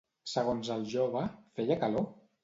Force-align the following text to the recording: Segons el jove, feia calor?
Segons 0.29 0.71
el 0.75 0.85
jove, 0.93 1.21
feia 1.59 1.77
calor? 1.85 2.09